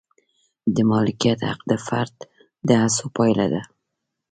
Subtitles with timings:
[0.75, 2.15] د مالکیت حق د فرد
[2.67, 3.61] د هڅو پایله ده.